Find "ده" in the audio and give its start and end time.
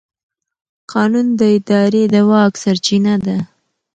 3.25-3.37